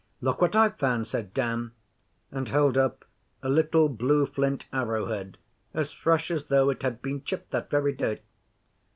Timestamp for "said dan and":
1.07-2.49